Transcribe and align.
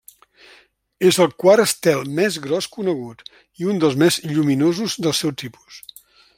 És 1.09 1.19
el 1.25 1.35
quart 1.43 1.63
estel 1.65 2.01
més 2.21 2.39
gros 2.47 2.69
conegut, 2.77 3.23
i 3.63 3.69
un 3.75 3.85
dels 3.85 4.01
més 4.05 4.19
lluminosos 4.33 5.01
del 5.07 5.19
seu 5.23 5.39
tipus. 5.45 5.83